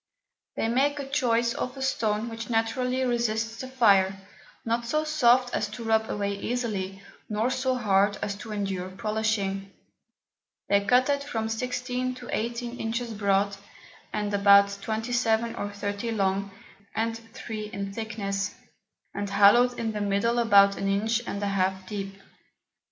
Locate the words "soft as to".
5.03-5.83